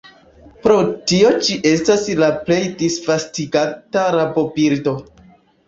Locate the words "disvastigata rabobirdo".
2.81-4.99